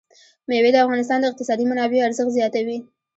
مېوې 0.49 0.69
د 0.73 0.77
افغانستان 0.85 1.17
د 1.21 1.25
اقتصادي 1.31 1.65
منابعو 1.67 2.05
ارزښت 2.07 2.31
زیاتوي. 2.37 2.77